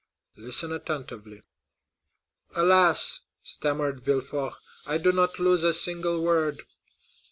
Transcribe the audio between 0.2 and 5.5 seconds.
"Listen attentively." "Alas," stammered Villefort, "I do not